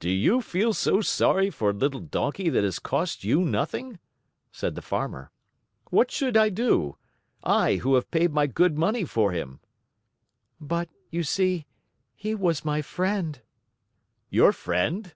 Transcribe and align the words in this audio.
"Do 0.00 0.08
you 0.08 0.40
feel 0.40 0.72
so 0.72 1.02
sorry 1.02 1.50
for 1.50 1.68
a 1.68 1.72
little 1.74 2.00
donkey 2.00 2.48
that 2.48 2.64
has 2.64 2.78
cost 2.78 3.22
you 3.22 3.42
nothing?" 3.42 3.98
said 4.50 4.74
the 4.74 4.80
Farmer. 4.80 5.30
"What 5.90 6.10
should 6.10 6.38
I 6.38 6.48
do 6.48 6.96
I, 7.44 7.74
who 7.76 7.94
have 7.96 8.10
paid 8.10 8.32
my 8.32 8.46
good 8.46 8.78
money 8.78 9.04
for 9.04 9.32
him?" 9.32 9.60
"But, 10.58 10.88
you 11.10 11.22
see, 11.22 11.66
he 12.14 12.34
was 12.34 12.64
my 12.64 12.80
friend." 12.80 13.42
"Your 14.30 14.52
friend?" 14.54 15.12